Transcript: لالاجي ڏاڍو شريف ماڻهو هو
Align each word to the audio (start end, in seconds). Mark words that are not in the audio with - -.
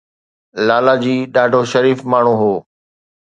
لالاجي 0.67 1.17
ڏاڍو 1.33 1.61
شريف 1.71 1.99
ماڻهو 2.11 2.35
هو 2.41 2.53